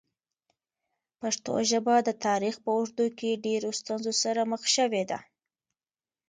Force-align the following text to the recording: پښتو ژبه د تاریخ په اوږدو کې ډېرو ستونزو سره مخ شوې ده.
پښتو 1.19 1.53
ژبه 1.71 1.95
د 2.03 2.09
تاریخ 2.25 2.55
په 2.63 2.69
اوږدو 2.77 3.05
کې 3.19 3.41
ډېرو 3.45 3.69
ستونزو 3.79 4.11
سره 4.23 4.41
مخ 4.51 4.63
شوې 4.75 5.03
ده. 5.09 5.19